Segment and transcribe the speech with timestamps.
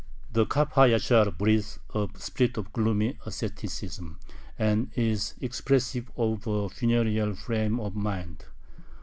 [0.33, 4.17] The Kab ha Yashar breathes a spirit of gloomy asceticism,
[4.57, 8.45] and is expressive of a funereal frame of mind.